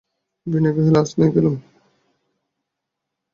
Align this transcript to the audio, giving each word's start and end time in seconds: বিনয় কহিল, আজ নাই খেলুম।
বিনয় 0.47 0.73
কহিল, 0.75 0.95
আজ 1.01 1.09
নাই 1.17 1.29
খেলুম। 1.33 1.55